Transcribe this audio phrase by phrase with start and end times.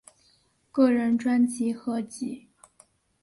[0.71, 2.47] 个人专辑合辑